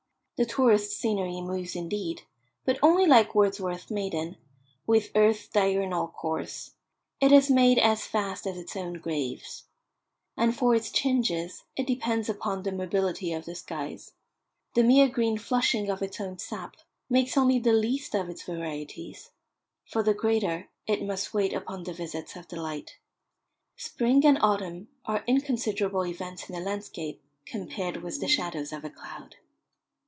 The 0.37 0.47
tourist's 0.47 0.97
scenery 0.97 1.39
moves 1.39 1.75
indeed, 1.75 2.23
but 2.65 2.79
only 2.81 3.05
like 3.05 3.35
Wordsworth's 3.35 3.91
maiden, 3.91 4.37
with 4.87 5.11
earth's 5.13 5.47
diurnal 5.47 6.07
course; 6.07 6.71
it 7.19 7.31
is 7.31 7.51
made 7.51 7.77
as 7.77 8.07
fast 8.07 8.47
as 8.47 8.57
its 8.57 8.75
own 8.75 8.93
graves. 8.93 9.65
And 10.35 10.57
for 10.57 10.73
its 10.73 10.89
changes 10.89 11.65
it 11.75 11.85
depends 11.85 12.27
upon 12.27 12.63
the 12.63 12.71
mobility 12.71 13.33
of 13.33 13.45
the 13.45 13.53
skies. 13.53 14.13
The 14.73 14.81
mere 14.83 15.07
green 15.07 15.37
flushing 15.37 15.91
of 15.91 16.01
its 16.01 16.19
own 16.19 16.39
sap 16.39 16.75
makes 17.07 17.37
only 17.37 17.59
the 17.59 17.73
least 17.73 18.15
of 18.15 18.27
its 18.27 18.41
varieties; 18.41 19.29
for 19.85 20.01
the 20.01 20.15
greater 20.15 20.69
it 20.87 21.03
must 21.03 21.35
wait 21.35 21.53
upon 21.53 21.83
the 21.83 21.93
visits 21.93 22.35
of 22.35 22.47
the 22.47 22.59
light. 22.59 22.97
Spring 23.77 24.25
and 24.25 24.39
autumn 24.41 24.87
are 25.05 25.23
inconsiderable 25.27 26.03
events 26.07 26.49
in 26.49 26.55
a 26.55 26.59
landscape 26.61 27.21
compared 27.45 27.97
with 27.97 28.19
the 28.19 28.27
shadows 28.27 28.73
of 28.73 28.83
a 28.83 28.89
cloud. 28.89 29.35